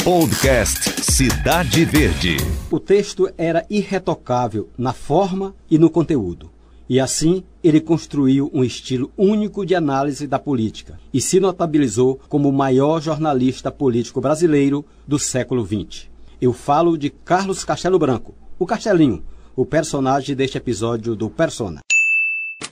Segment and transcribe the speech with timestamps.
[0.00, 2.36] Podcast Cidade Verde.
[2.72, 6.50] O texto era irretocável na forma e no conteúdo.
[6.88, 12.48] E assim, ele construiu um estilo único de análise da política e se notabilizou como
[12.48, 16.08] o maior jornalista político brasileiro do século XX.
[16.40, 19.22] Eu falo de Carlos Castelo Branco, o Castelinho,
[19.54, 21.78] o personagem deste episódio do Persona.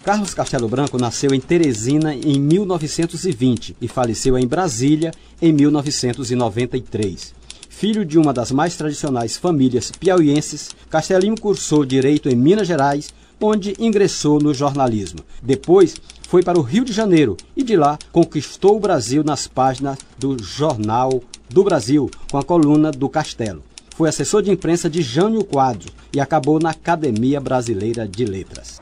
[0.02, 5.12] Carlos Castelo Branco nasceu em Teresina em 1920 e faleceu em Brasília
[5.42, 7.34] em 1993.
[7.68, 13.74] Filho de uma das mais tradicionais famílias piauienses, Castelinho cursou Direito em Minas Gerais, onde
[13.78, 15.20] ingressou no jornalismo.
[15.42, 15.96] Depois
[16.28, 20.42] foi para o Rio de Janeiro e de lá conquistou o Brasil nas páginas do
[20.42, 23.62] Jornal do Brasil, com a coluna do Castelo.
[23.94, 28.80] Foi assessor de imprensa de Jânio Quadro e acabou na Academia Brasileira de Letras.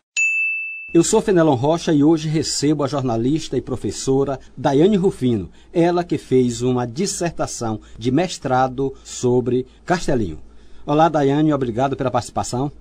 [0.91, 6.16] Eu sou Fenelon Rocha e hoje recebo a jornalista e professora Daiane Rufino, ela que
[6.16, 10.38] fez uma dissertação de mestrado sobre Castelinho.
[10.87, 12.72] Olá, Daiane, obrigado pela participação.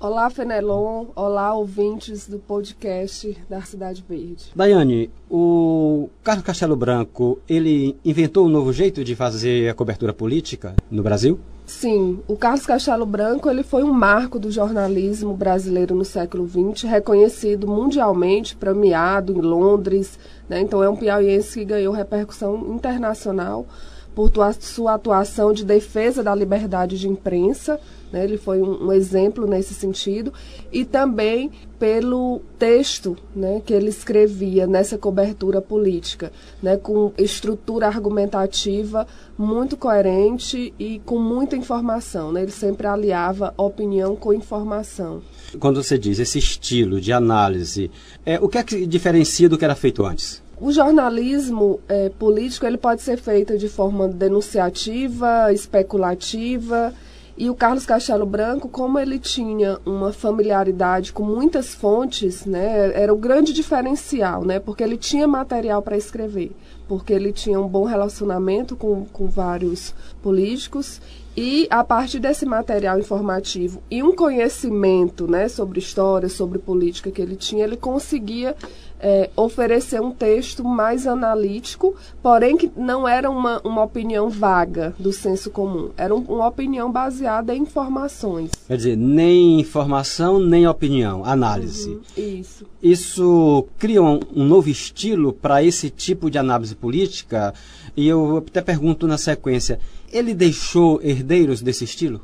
[0.00, 1.06] Olá, Fenelon.
[1.14, 4.46] Olá, ouvintes do podcast da Cidade Verde.
[4.56, 10.74] Daiane, o Carlos Castelo Branco, ele inventou um novo jeito de fazer a cobertura política
[10.90, 11.38] no Brasil?
[11.72, 16.88] Sim, o Carlos Castelo Branco ele foi um marco do jornalismo brasileiro no século XX,
[16.88, 20.16] reconhecido mundialmente, premiado em Londres.
[20.48, 20.60] Né?
[20.60, 23.66] Então é um piauiense que ganhou repercussão internacional
[24.14, 27.80] por sua atuação de defesa da liberdade de imprensa
[28.12, 28.22] né?
[28.22, 30.32] Ele foi um, um, exemplo nesse sentido.
[30.70, 36.30] E também pelo texto né, que ele escrevia nessa cobertura política,
[36.62, 39.04] né, com estrutura argumentativa
[39.36, 42.30] muito coerente e com muita informação.
[42.30, 42.42] Né?
[42.42, 45.22] Ele sempre aliava opinião com informação.
[45.58, 47.90] Quando você diz esse estilo de análise,
[48.24, 50.41] é, o que é que diferencia do que era feito antes?
[50.60, 56.94] O jornalismo é, político ele pode ser feito de forma denunciativa, especulativa,
[57.36, 63.12] e o Carlos Castelo Branco, como ele tinha uma familiaridade com muitas fontes, né, era
[63.12, 66.52] o grande diferencial, né, porque ele tinha material para escrever,
[66.86, 71.00] porque ele tinha um bom relacionamento com, com vários políticos
[71.36, 77.22] e a partir desse material informativo e um conhecimento né, sobre história, sobre política que
[77.22, 78.54] ele tinha, ele conseguia
[79.02, 85.12] é, oferecer um texto mais analítico, porém que não era uma, uma opinião vaga do
[85.12, 88.52] senso comum, era um, uma opinião baseada em informações.
[88.68, 91.90] Quer dizer, nem informação, nem opinião, análise.
[91.90, 92.66] Uhum, isso.
[92.80, 97.52] Isso cria um, um novo estilo para esse tipo de análise política,
[97.96, 99.80] e eu até pergunto na sequência,
[100.12, 102.20] ele deixou herdeiros desse estilo?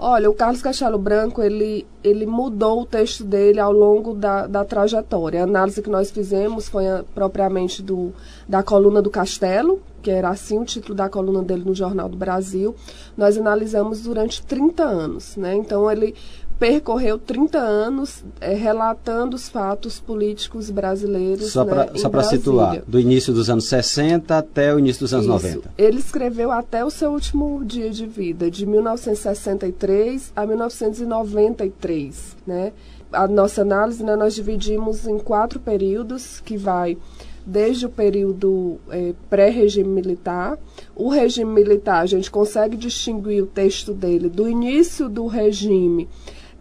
[0.00, 4.64] Olha, o Carlos Castelo Branco, ele, ele mudou o texto dele ao longo da, da
[4.64, 5.40] trajetória.
[5.40, 8.12] A análise que nós fizemos foi a, propriamente do,
[8.48, 12.16] da coluna do Castelo, que era assim o título da coluna dele no Jornal do
[12.16, 12.76] Brasil.
[13.16, 15.56] Nós analisamos durante 30 anos, né?
[15.56, 16.14] Então, ele
[16.58, 21.52] percorreu 30 anos é, relatando os fatos políticos brasileiros.
[21.52, 25.56] Só para né, situar, do início dos anos 60 até o início dos anos Isso.
[25.56, 25.70] 90.
[25.78, 32.36] Ele escreveu até o seu último dia de vida, de 1963 a 1993.
[32.46, 32.72] Né?
[33.12, 36.98] A nossa análise né, nós dividimos em quatro períodos, que vai
[37.46, 40.58] desde o período é, pré-regime militar.
[40.94, 46.08] O regime militar, a gente consegue distinguir o texto dele do início do regime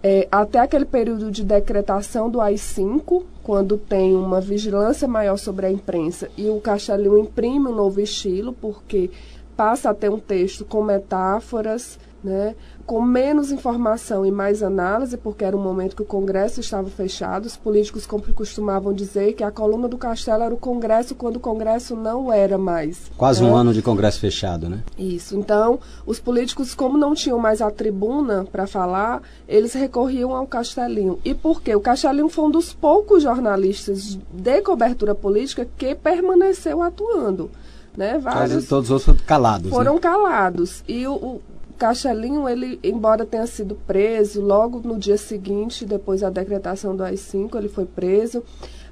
[0.10, 5.70] é, até aquele período de decretação do AI-5, quando tem uma vigilância maior sobre a
[5.70, 9.12] imprensa e o Castelinho imprime um novo estilo, porque
[9.58, 12.56] passa a ter um texto com metáforas, né,
[12.88, 17.46] com menos informação e mais análise, porque era um momento que o Congresso estava fechado.
[17.46, 21.98] Os políticos costumavam dizer que a coluna do Castelo era o Congresso quando o Congresso
[21.98, 23.12] não era mais.
[23.18, 23.50] Quase né?
[23.52, 24.84] um ano de Congresso fechado, né?
[24.98, 25.38] Isso.
[25.38, 31.20] Então, os políticos, como não tinham mais a tribuna para falar, eles recorriam ao Castelinho.
[31.26, 31.76] E por quê?
[31.76, 37.52] O Castelinho foi um dos poucos jornalistas de cobertura política que permaneceu atuando.
[37.98, 38.18] Né?
[38.18, 39.72] Vários todos os outros calados.
[39.72, 40.00] Foram né?
[40.00, 40.84] calados.
[40.88, 41.42] E o, o
[41.78, 47.56] Cachelinho, ele, embora tenha sido preso, logo no dia seguinte, depois da decretação do AI-5,
[47.56, 48.44] ele foi preso,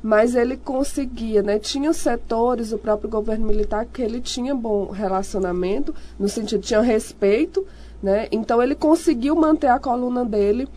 [0.04, 1.58] mas ele conseguia, né?
[1.58, 7.66] Tinha setores, o próprio governo militar, que ele tinha bom relacionamento, no sentido, tinha respeito,
[8.02, 8.28] né?
[8.32, 10.68] Então ele conseguiu manter a coluna dele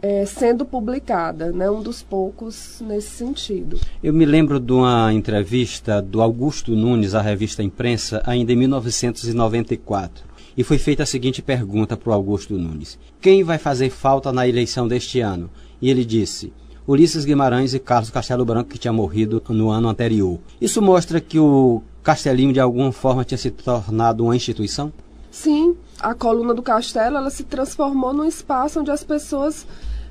[0.00, 1.68] é, sendo publicada, né?
[1.70, 3.78] um dos poucos nesse sentido.
[4.02, 10.27] Eu me lembro de uma entrevista do Augusto Nunes à revista Imprensa, ainda em 1994
[10.58, 14.48] e foi feita a seguinte pergunta para o Augusto Nunes: Quem vai fazer falta na
[14.48, 15.48] eleição deste ano?
[15.80, 16.52] E ele disse:
[16.84, 20.40] Ulisses Guimarães e Carlos Castelo Branco, que tinha morrido no ano anterior.
[20.60, 24.92] Isso mostra que o Castelinho, de alguma forma, tinha se tornado uma instituição?
[25.30, 29.64] Sim, a coluna do Castelo ela se transformou num espaço onde as pessoas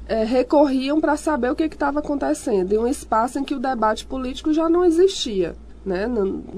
[0.08, 4.06] é, recorriam para saber o que estava acontecendo, em um espaço em que o debate
[4.06, 5.58] político já não existia.
[5.88, 6.06] Né,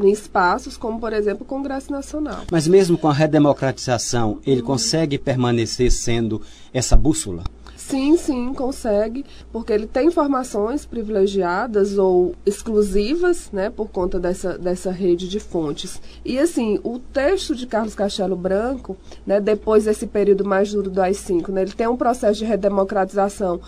[0.01, 2.45] em espaços como, por exemplo, o Congresso Nacional.
[2.51, 4.65] Mas mesmo com a redemocratização, ele uhum.
[4.65, 6.41] consegue permanecer sendo
[6.73, 7.43] essa bússola?
[7.89, 14.91] Sim, sim, consegue, porque ele tem informações privilegiadas ou exclusivas, né, por conta dessa, dessa
[14.91, 15.99] rede de fontes.
[16.23, 21.01] E assim, o texto de Carlos Castelo Branco, né, depois desse período mais duro do
[21.01, 23.59] AI-5, né, ele tem um processo de redemocratização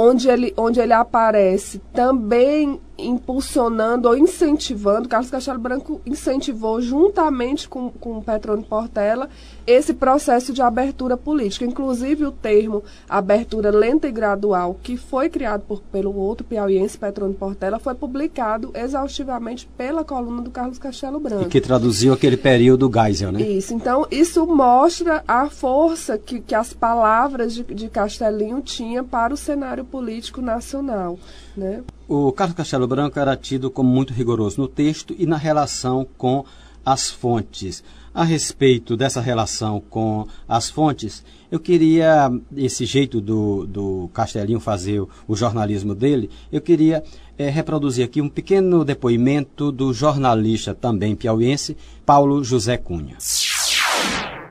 [0.00, 7.90] onde ele, onde ele aparece também impulsionando ou incentivando, Carlos Castelo Branco incentivou juntamente com,
[7.90, 9.28] com Petrone Portela
[9.64, 11.64] esse processo de abertura política.
[11.64, 17.34] Inclusive o termo abertura lenta e gradual, que foi criado por, pelo outro piauiense, Petrone
[17.34, 21.44] Portela, foi publicado exaustivamente pela coluna do Carlos Castelo Branco.
[21.44, 23.42] E que traduziu aquele período Geisel, né?
[23.42, 23.74] Isso.
[23.74, 29.36] Então, isso mostra a força que, que as palavras de, de Castelinho tinham para o
[29.36, 31.18] cenário político nacional.
[31.56, 31.82] Né?
[32.06, 36.44] O Carlos Castelo Branco era tido como muito rigoroso no texto e na relação com
[36.84, 37.82] as fontes.
[38.14, 45.00] A respeito dessa relação com as fontes, eu queria, esse jeito do, do Castelinho fazer
[45.00, 47.04] o, o jornalismo dele, eu queria
[47.38, 53.16] é, reproduzir aqui um pequeno depoimento do jornalista também piauiense, Paulo José Cunha.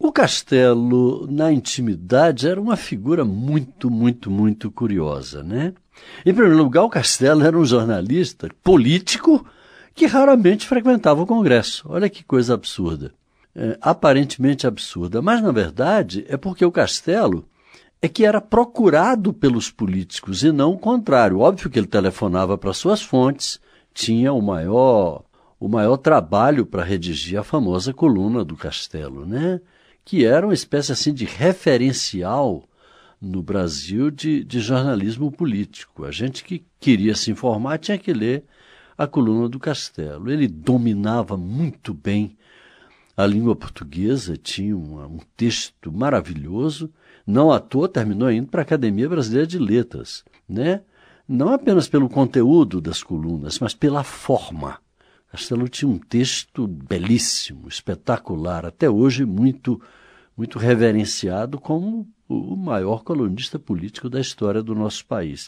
[0.08, 5.74] O Castelo, na intimidade, era uma figura muito, muito, muito curiosa, né?
[6.26, 9.46] Em primeiro lugar, o Castelo era um jornalista político
[9.94, 11.86] que raramente frequentava o Congresso.
[11.90, 13.14] Olha que coisa absurda.
[13.54, 15.22] É, aparentemente absurda.
[15.22, 17.46] Mas, na verdade, é porque o Castelo
[18.02, 21.40] é que era procurado pelos políticos e não o contrário.
[21.40, 23.60] Óbvio que ele telefonava para suas fontes,
[23.94, 25.26] tinha o maior,
[25.60, 29.60] o maior trabalho para redigir a famosa coluna do Castelo, né?
[30.08, 32.64] Que era uma espécie assim de referencial
[33.22, 36.06] no Brasil de, de jornalismo político.
[36.06, 38.46] A gente que queria se informar tinha que ler
[38.98, 40.32] a coluna do Castelo.
[40.32, 42.38] Ele dominava muito bem
[43.18, 46.90] a língua portuguesa, tinha um, um texto maravilhoso.
[47.26, 50.84] Não à toa terminou indo para a Academia Brasileira de Letras, né?
[51.28, 54.80] Não apenas pelo conteúdo das colunas, mas pela forma.
[55.32, 59.80] Castelo tinha um texto belíssimo, espetacular, até hoje muito
[60.36, 65.48] muito reverenciado como o maior colunista político da história do nosso país.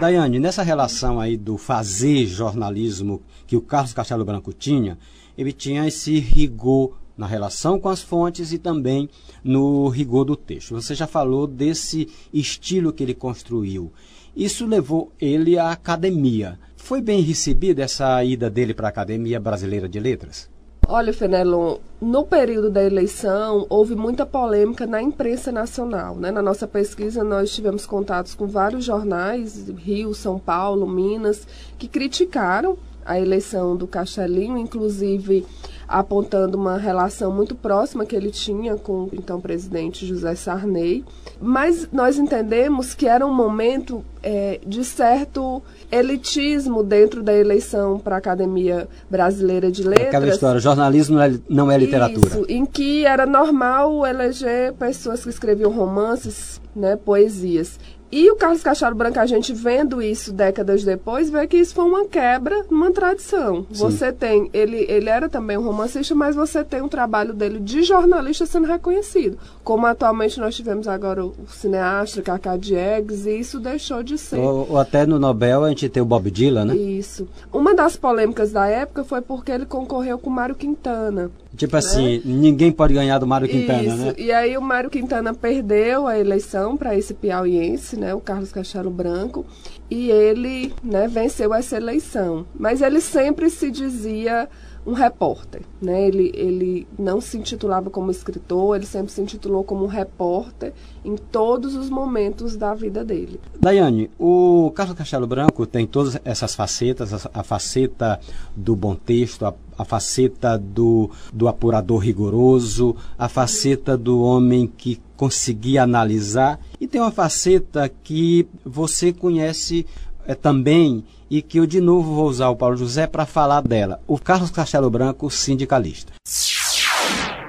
[0.00, 4.96] Daiane, nessa relação aí do fazer jornalismo que o Carlos Castelo Branco tinha,
[5.36, 9.10] ele tinha esse rigor na relação com as fontes e também
[9.42, 10.74] no rigor do texto.
[10.74, 13.92] Você já falou desse estilo que ele construiu.
[14.36, 16.58] Isso levou ele à academia.
[16.78, 20.48] Foi bem recebida essa ida dele para a Academia Brasileira de Letras?
[20.86, 26.16] Olha, Fenelon, no período da eleição houve muita polêmica na imprensa nacional.
[26.16, 26.30] Né?
[26.30, 31.46] Na nossa pesquisa, nós tivemos contatos com vários jornais, Rio, São Paulo, Minas,
[31.76, 32.78] que criticaram
[33.08, 35.46] a eleição do Castelinho, inclusive
[35.88, 41.02] apontando uma relação muito próxima que ele tinha com o então presidente José Sarney.
[41.40, 48.16] Mas nós entendemos que era um momento é, de certo elitismo dentro da eleição para
[48.16, 50.08] a Academia Brasileira de Letras.
[50.08, 51.16] Aquela história, jornalismo
[51.48, 52.28] não é, é literatura.
[52.28, 57.78] Isso, em que era normal eleger pessoas que escreviam romances, né, poesias.
[58.10, 61.84] E o Carlos Cacharo Branco, a gente vendo isso décadas depois, vê que isso foi
[61.84, 63.66] uma quebra numa tradição.
[63.70, 63.84] Sim.
[63.84, 67.82] Você tem, ele, ele era também um romancista, mas você tem um trabalho dele de
[67.82, 69.38] jornalista sendo reconhecido.
[69.62, 74.38] Como atualmente nós tivemos agora o, cineasta Cacá Diegues, e isso deixou de ser.
[74.38, 76.76] Ou, ou, até no Nobel a gente tem o Bob Dylan, né?
[76.76, 77.28] Isso.
[77.52, 81.30] Uma das polêmicas da época foi porque ele concorreu com Mário Quintana.
[81.56, 81.78] Tipo né?
[81.78, 83.96] assim, ninguém pode ganhar do Mário Quintana, Isso.
[83.96, 84.14] né?
[84.18, 88.90] E aí o Mário Quintana perdeu a eleição para esse piauiense, né, o Carlos Castelo
[88.90, 89.46] Branco,
[89.90, 92.46] e ele, né, venceu essa eleição.
[92.54, 94.48] Mas ele sempre se dizia
[94.88, 96.08] um repórter, né?
[96.08, 100.72] Ele, ele não se intitulava como escritor, ele sempre se intitulou como um repórter
[101.04, 103.38] em todos os momentos da vida dele.
[103.60, 108.18] Daiane, o Carlos Castelo Branco tem todas essas facetas, a, a faceta
[108.56, 115.00] do bom texto, a, a faceta do, do apurador rigoroso, a faceta do homem que
[115.16, 119.86] conseguia analisar e tem uma faceta que você conhece
[120.26, 124.00] é, também e que eu de novo vou usar o Paulo José para falar dela.
[124.06, 126.12] O Carlos Castelo Branco, sindicalista.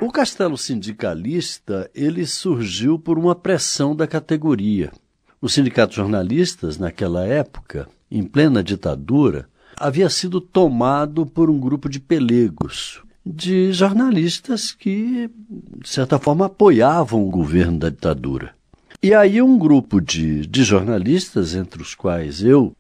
[0.02, 4.94] O Castelo Sindicalista, ele surgiu por uma pressão da categoria.
[5.42, 11.90] O Sindicato de Jornalistas, naquela época, em plena ditadura, havia sido tomado por um grupo
[11.90, 13.02] de pelegos.
[13.26, 15.30] de jornalistas que,
[15.78, 18.56] de certa forma, apoiavam o governo da ditadura.
[19.04, 22.74] E aí um grupo de, de jornalistas, entre os quais eu,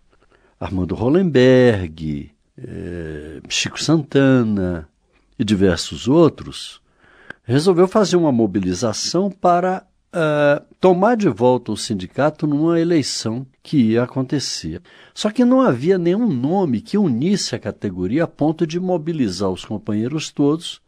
[0.59, 4.87] Armando Hollenberg, eh, Chico Santana
[5.37, 6.81] e diversos outros,
[7.43, 14.03] resolveu fazer uma mobilização para uh, tomar de volta o sindicato numa eleição que ia
[14.03, 14.81] acontecer.
[15.13, 19.65] Só que não havia nenhum nome que unisse a categoria a ponto de mobilizar os
[19.65, 20.81] companheiros todos.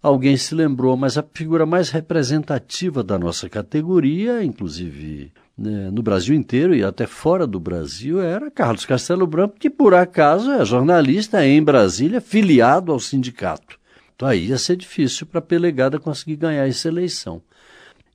[0.00, 6.34] Alguém se lembrou, mas a figura mais representativa da nossa categoria, inclusive né, no Brasil
[6.34, 11.44] inteiro e até fora do Brasil, era Carlos Castelo Branco, que por acaso é jornalista
[11.44, 13.80] em Brasília, filiado ao sindicato.
[14.14, 17.42] Então aí ia ser difícil para a Pelegada conseguir ganhar essa eleição.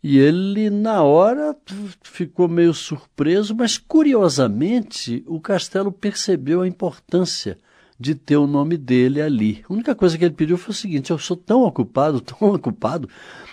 [0.03, 1.55] E ele, na hora,
[2.01, 7.57] ficou meio surpreso, mas curiosamente o Castelo percebeu a importância
[7.99, 9.63] de ter o nome dele ali.
[9.69, 13.07] A única coisa que ele pediu foi o seguinte: eu sou tão ocupado, tão ocupado,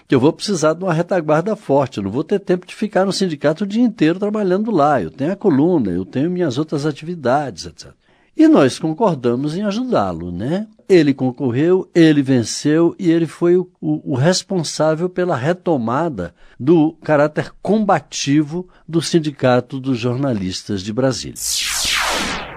[0.07, 1.99] que eu vou precisar de uma retaguarda forte.
[1.99, 5.03] Eu não vou ter tempo de ficar no sindicato o dia inteiro trabalhando lá.
[5.03, 7.93] Eu tenho a coluna, eu tenho minhas outras atividades, etc.
[8.39, 10.69] E nós concordamos em ajudá-lo, né?
[10.89, 18.69] Ele concorreu, ele venceu e ele foi o, o, responsável pela retomada do caráter combativo
[18.87, 21.35] do Sindicato dos Jornalistas de Brasília.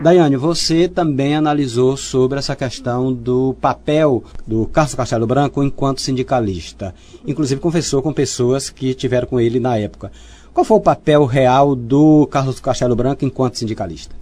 [0.04, 6.94] Daiane, você também analisou sobre essa questão do papel do Carlos Castelo Branco enquanto sindicalista.
[7.26, 10.12] Inclusive conversou com pessoas que estiveram com ele na época.
[10.54, 14.21] Qual foi o papel real do Carlos Castelo Branco enquanto sindicalista?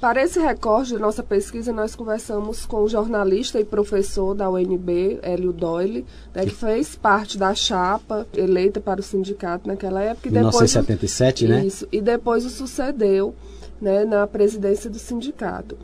[0.00, 5.18] Para esse recorde de nossa pesquisa, nós conversamos com o jornalista e professor da UNB,
[5.22, 10.28] Hélio Doyle, né, que fez parte da chapa eleita para o sindicato naquela época.
[10.28, 11.66] Em 1977, o, né?
[11.66, 13.34] Isso, e depois o sucedeu
[13.80, 15.76] né, na presidência do sindicato.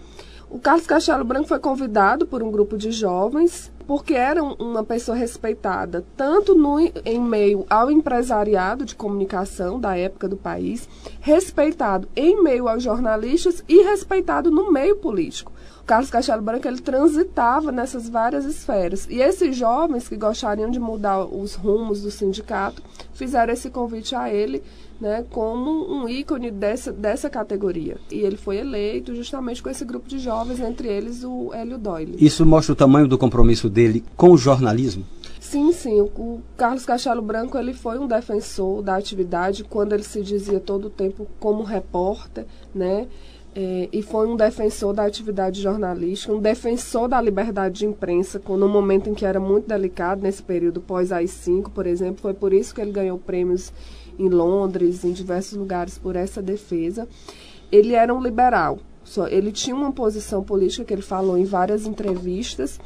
[0.55, 5.17] O Carlos Castelo Branco foi convidado por um grupo de jovens porque era uma pessoa
[5.17, 10.89] respeitada tanto no, em meio ao empresariado de comunicação da época do país,
[11.21, 15.51] respeitado em meio aos jornalistas e respeitado no meio político.
[15.85, 19.07] O Carlos Castelo Branco ele transitava nessas várias esferas.
[19.11, 24.33] E esses jovens que gostariam de mudar os rumos do sindicato fizeram esse convite a
[24.33, 24.62] ele
[24.99, 27.99] né, como um ícone dessa, dessa categoria.
[28.11, 32.17] E ele foi eleito justamente com esse grupo de jovens, entre eles o Hélio Doyle.
[32.19, 35.05] Isso mostra o tamanho do compromisso dele com o jornalismo?
[35.38, 36.00] Sim, sim.
[36.00, 40.59] O, o Carlos Castelo Branco ele foi um defensor da atividade quando ele se dizia
[40.59, 43.07] todo o tempo como repórter, né?
[43.57, 48.69] É, e foi um defensor da atividade jornalística, um defensor da liberdade de imprensa, no
[48.69, 52.21] momento em que era muito delicado, nesse período pós AI-5, por exemplo.
[52.21, 53.73] Foi por isso que ele ganhou prêmios
[54.19, 57.07] em Londres, em diversos lugares, por essa defesa.
[57.71, 58.79] Ele era um liberal.
[59.31, 62.81] Ele tinha uma posição política que ele falou em várias entrevistas.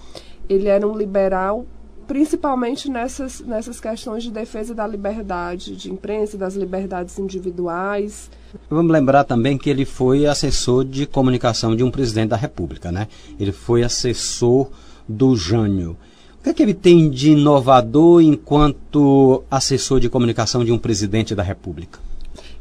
[0.48, 1.64] Ele era um liberal
[2.08, 8.30] principalmente nessas, nessas questões de defesa da liberdade de imprensa, das liberdades individuais.
[8.70, 13.06] Vamos lembrar também que ele foi assessor de comunicação de um presidente da República, né?
[13.38, 14.70] Ele foi assessor
[15.06, 15.98] do Jânio.
[16.40, 21.34] O que, é que ele tem de inovador enquanto assessor de comunicação de um presidente
[21.34, 21.98] da República?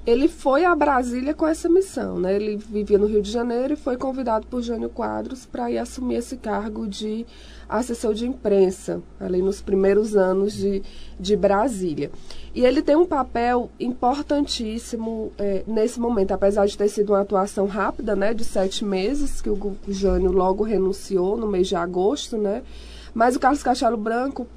[0.06, 2.36] Ele foi a Brasília com essa missão, né?
[2.36, 6.16] Ele vivia no Rio de Janeiro e foi convidado por Jânio Quadros para ir assumir
[6.16, 7.26] esse cargo de
[7.70, 10.82] assessor de imprensa, ali nos primeiros anos de,
[11.20, 12.12] de Brasília.
[12.56, 17.68] E ele tem um papel importantíssimo é, nesse momento, apesar de ter sido uma atuação
[17.68, 22.64] rápida, né, de sete meses, que o Jânio logo renunciou no mês de agosto, né?
[23.14, 24.48] Mas o Carlos Castelo Branco,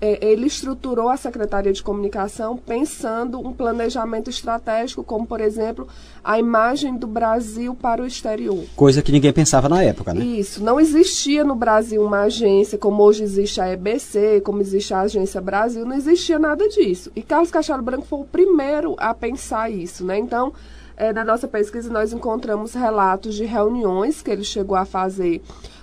[0.00, 5.86] ele estruturou a Secretaria de Comunicação pensando um planejamento estratégico, como, por exemplo,
[6.24, 8.64] a imagem do Brasil para o exterior.
[8.74, 10.24] Coisa que ninguém pensava na época, né?
[10.24, 10.64] Isso.
[10.64, 15.40] Não existia no Brasil uma agência, como hoje existe a EBC, como existe a Agência
[15.40, 17.10] Brasil, não existia nada disso.
[17.14, 20.18] E Carlos Castelo Branco foi o primeiro a pensar isso, né?
[20.18, 20.52] Então,
[20.96, 25.42] é, na nossa pesquisa, nós encontramos relatos de reuniões que ele chegou a fazer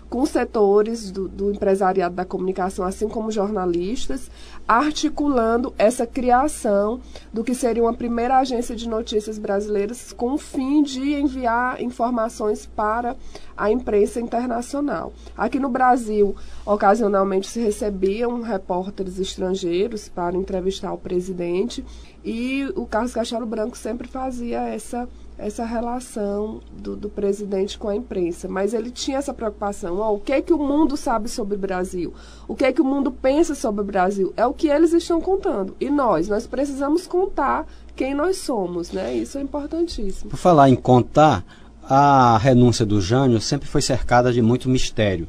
[0.09, 4.29] com setores do, do, empresariado da comunicação, assim como jornalistas,
[4.67, 10.81] articulando essa criação do que seria uma primeira agência de notícias brasileiras com o fim
[10.81, 13.15] de enviar informações para
[13.55, 15.13] a imprensa internacional.
[15.35, 16.35] Aqui no Brasil,
[16.65, 21.83] ocasionalmente se recebiam repórteres estrangeiros para entrevistar o presidente
[22.23, 27.95] e o Carlos Castelo Branco sempre fazia essa essa relação do, do, presidente com a
[27.95, 29.99] imprensa, mas ele tinha essa preocupação.
[29.99, 32.13] Oh, o que é que o mundo sabe sobre o Brasil?
[32.47, 34.33] O que é que o mundo pensa sobre o Brasil?
[34.35, 35.75] É o que eles estão contando.
[35.79, 39.15] E nós, nós precisamos contar quem nós somos, né?
[39.15, 40.29] Isso é importantíssimo.
[40.31, 41.45] Por falar em contar,
[41.83, 45.27] a renúncia do Jânio sempre foi cercada de muito mistério.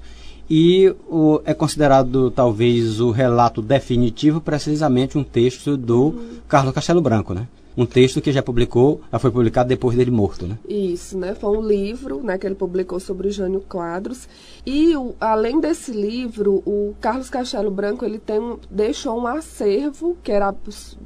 [0.48, 6.38] e o, é considerado talvez o relato definitivo, precisamente um texto do uhum.
[6.48, 7.46] Carlos Castelo Branco, né?
[7.78, 10.58] Um texto que já publicou, já foi publicado depois dele morto, né?
[10.68, 11.32] Isso, né?
[11.37, 14.28] Foi um livro, né, que ele publicou sobre o Jânio Quadros.
[14.66, 20.32] E o, além desse livro, o Carlos Castelo Branco ele tem deixou um acervo que
[20.32, 20.52] era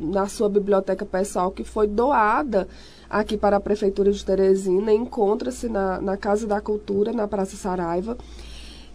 [0.00, 2.66] na sua biblioteca pessoal que foi doada
[3.10, 4.94] aqui para a prefeitura de Teresina.
[4.94, 8.16] Encontra-se na, na Casa da Cultura, na Praça Saraiva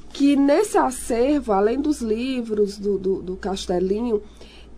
[0.10, 4.24] que nesse acervo, além dos livros do, do, do Castelinho,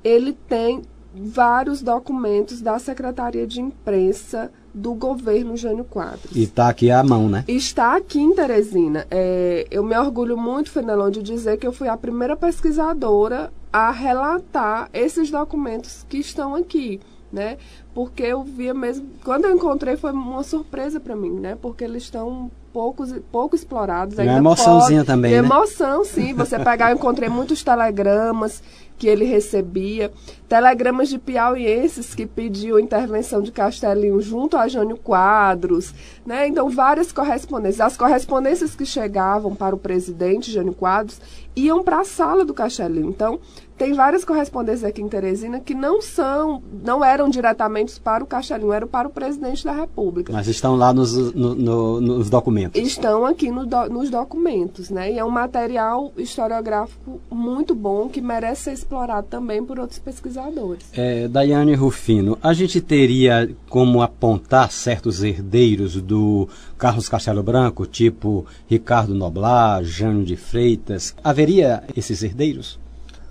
[0.04, 0.82] ele tem
[1.14, 6.36] vários documentos da Secretaria de Imprensa do governo Jânio Quadros.
[6.36, 7.44] E está aqui à mão, né?
[7.48, 9.08] Está aqui em Teresina.
[9.10, 13.92] É, eu me orgulho muito, Fenelon, de dizer que eu fui a primeira pesquisadora a
[13.92, 17.00] relatar esses documentos que estão aqui,
[17.32, 17.58] né?
[17.94, 19.08] Porque eu via mesmo...
[19.24, 21.58] Quando eu encontrei foi uma surpresa para mim, né?
[21.60, 24.18] Porque eles estão poucos, pouco explorados.
[24.18, 25.38] Uma emoçãozinha pode, também, né?
[25.40, 26.34] Emoção, sim.
[26.36, 28.62] Você pegar, eu encontrei muitos telegramas
[29.00, 30.12] que ele recebia,
[30.48, 35.94] telegramas de piauienses que pediam intervenção de Castelinho junto a Jânio Quadros,
[36.26, 36.48] né?
[36.48, 37.80] Então, várias correspondências.
[37.80, 41.22] As correspondências que chegavam para o presidente Jânio Quadros
[41.56, 43.10] iam para a sala do Castelinho.
[43.10, 43.40] Então,
[43.78, 48.74] tem várias correspondências aqui em Teresina que não são, não eram diretamente para o Castelinho,
[48.74, 50.34] eram para o presidente da República.
[50.34, 52.82] Mas estão lá nos, no, no, nos documentos.
[52.82, 55.14] Estão aqui no nos documentos, né?
[55.14, 60.84] E é um material historiográfico muito bom que merece ser explorado também por outros pesquisadores.
[60.94, 68.48] É, Daiane Rufino, a gente teria como apontar certos herdeiros do Carlos Castelo Branco, tipo
[68.68, 71.16] Ricardo Noblar, Jânio de Freitas.
[71.24, 72.80] Haveria esses herdeiros?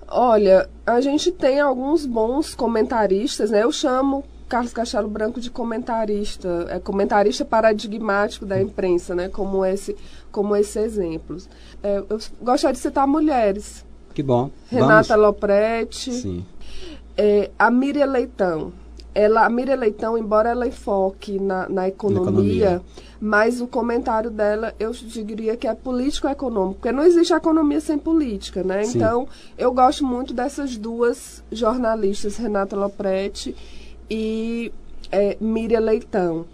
[0.07, 3.65] Olha, a gente tem alguns bons comentaristas, né?
[3.65, 9.29] Eu chamo Carlos Castelo Branco de comentarista, é comentarista paradigmático da imprensa, né?
[9.29, 9.97] Como esse,
[10.31, 11.37] como esse exemplo.
[11.83, 13.88] É, eu gostaria de citar mulheres.
[14.19, 14.51] Que bom.
[14.69, 15.27] Renata Vamos.
[15.27, 16.13] Lopretti.
[16.13, 16.45] Sim.
[17.17, 18.73] É, a Miriam Leitão
[19.15, 22.83] ela, a Miriam Leitão, embora ela enfoque na, na, economia, na economia,
[23.21, 28.65] mas o comentário dela, eu diria que é político-econômico, porque não existe economia sem política,
[28.65, 28.83] né?
[28.83, 28.99] Sim.
[28.99, 33.55] Então, eu gosto muito dessas duas jornalistas, Renata Lopretti
[34.11, 34.73] e
[35.13, 36.45] é, Miriam Leitão.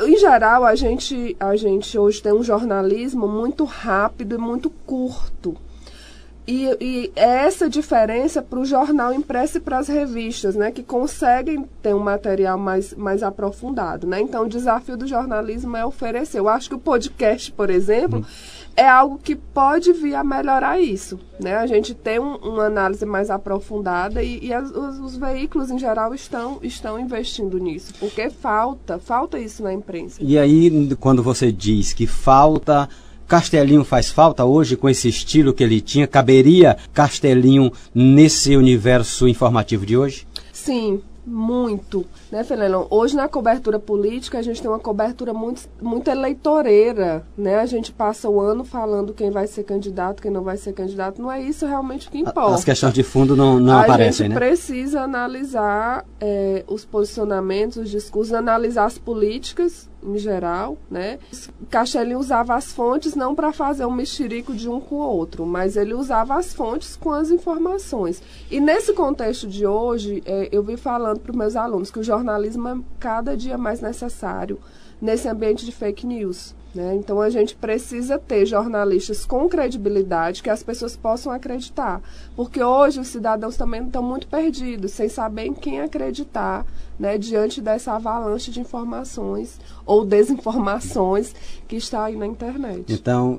[0.00, 5.56] Em geral, a gente, a gente hoje tem um jornalismo muito rápido e muito curto.
[6.46, 10.82] E, e é essa diferença para o jornal impresso e para as revistas, né, que
[10.82, 14.06] conseguem ter um material mais, mais aprofundado.
[14.06, 14.20] Né?
[14.20, 16.38] Então, o desafio do jornalismo é oferecer.
[16.38, 18.24] Eu acho que o podcast, por exemplo, hum.
[18.76, 21.18] é algo que pode vir a melhorar isso.
[21.40, 21.56] Né?
[21.56, 25.78] A gente tem um, uma análise mais aprofundada e, e as, os, os, veículos, em
[25.78, 30.18] geral, estão, estão investindo nisso, porque falta, falta isso na imprensa.
[30.20, 32.86] E aí, quando você diz que falta
[33.26, 36.06] Castelinho faz falta hoje com esse estilo que ele tinha?
[36.06, 40.26] Caberia Castelinho nesse universo informativo de hoje?
[40.52, 42.86] Sim, muito, né, Felelão?
[42.90, 47.56] Hoje na cobertura política a gente tem uma cobertura muito, muito eleitoreira, né?
[47.56, 51.22] A gente passa o ano falando quem vai ser candidato, quem não vai ser candidato.
[51.22, 52.54] Não é isso realmente que importa.
[52.54, 54.36] As questões de fundo não, não a aparecem, né?
[54.36, 61.18] A gente precisa analisar é, os posicionamentos, os discursos, analisar as políticas em geral, né?
[61.70, 65.76] Cachelinho usava as fontes não para fazer um mexerico de um com o outro, mas
[65.76, 68.22] ele usava as fontes com as informações.
[68.50, 72.04] E nesse contexto de hoje, é, eu vi falando para os meus alunos que o
[72.04, 74.58] jornalismo é cada dia mais necessário
[75.04, 76.54] nesse ambiente de fake news.
[76.74, 76.96] Né?
[76.96, 82.02] Então a gente precisa ter jornalistas com credibilidade que as pessoas possam acreditar.
[82.34, 86.66] Porque hoje os cidadãos também estão muito perdidos, sem saber em quem acreditar
[86.98, 91.34] né, diante dessa avalanche de informações ou desinformações
[91.68, 92.90] que está aí na internet.
[92.92, 93.38] Então,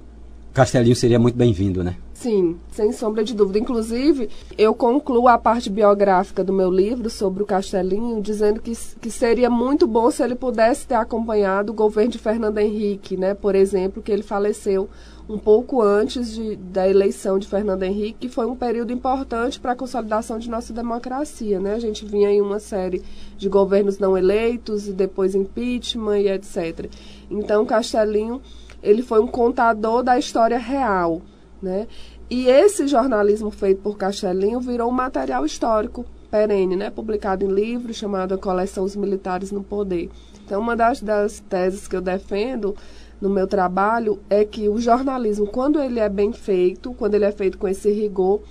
[0.53, 1.97] Castelinho seria muito bem-vindo, né?
[2.15, 3.59] Sim, sem sombra de dúvida.
[3.59, 9.11] Inclusive, eu concluo a parte biográfica do meu livro sobre o Castelinho, dizendo que, que
[9.11, 13.33] seria muito bom se ele pudesse ter acompanhado o governo de Fernando Henrique, né?
[13.33, 14.89] Por exemplo, que ele faleceu
[15.27, 19.73] um pouco antes de, da eleição de Fernando Henrique, que foi um período importante para
[19.73, 21.59] a consolidação de nossa democracia.
[21.59, 21.73] Né?
[21.73, 23.03] A gente vinha em uma série
[23.37, 26.89] de governos não eleitos e depois impeachment e etc.
[27.29, 28.41] Então, Castelinho
[28.81, 31.21] ele foi um contador da história real.
[31.65, 31.87] Né?
[32.29, 36.91] E esse jornalismo feito por Castelinho virou um material histórico perene, né?
[36.91, 40.11] publicado em livro chamado A Coleção Os Militares no Poder.
[40.45, 42.75] Então, uma das, das teses que eu defendo
[43.19, 47.31] no meu trabalho é que o jornalismo, quando ele é bem feito, quando ele é
[47.31, 48.43] feito com esse rigor,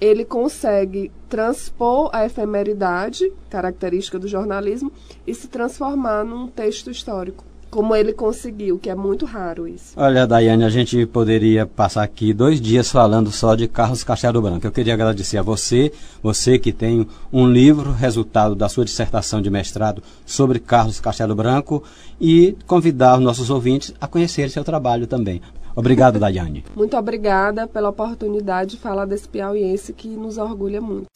[0.00, 4.92] ele consegue transpor a efemeridade, característica do jornalismo,
[5.26, 7.49] e se transformar num texto histórico.
[7.70, 9.92] Como ele conseguiu, que é muito raro isso.
[9.96, 14.66] Olha, Daiane, a gente poderia passar aqui dois dias falando só de Carlos Castelo Branco.
[14.66, 19.48] Eu queria agradecer a você, você que tem um livro, resultado da sua dissertação de
[19.48, 21.82] mestrado sobre Carlos Castelo Branco,
[22.20, 25.40] e convidar os nossos ouvintes a conhecer seu trabalho também.
[25.74, 26.64] Obrigado, Daiane.
[26.74, 31.06] Muito obrigada pela oportunidade de falar desse piauiense que nos orgulha muito.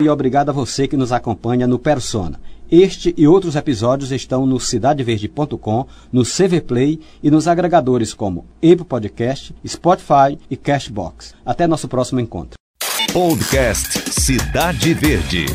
[0.00, 2.38] E obrigado a você que nos acompanha no Persona.
[2.70, 8.84] Este e outros episódios estão no cidadeverde.com, no CV Play e nos agregadores como Apple
[8.84, 11.34] Podcast, Spotify e Cashbox.
[11.44, 12.58] Até nosso próximo encontro.
[13.12, 15.46] Podcast Cidade Verde.